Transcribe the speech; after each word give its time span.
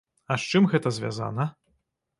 А 0.35 0.37
з 0.43 0.49
чым 0.55 0.63
гэта 0.71 0.95
звязана? 0.99 1.49